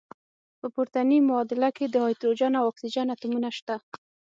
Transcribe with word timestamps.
په 0.59 0.67
پورتني 0.73 1.17
معادله 1.29 1.69
کې 1.77 1.85
د 1.87 1.95
هایدروجن 2.03 2.53
او 2.59 2.65
اکسیجن 2.71 3.07
اتومونه 3.11 3.49
شته. 3.57 3.75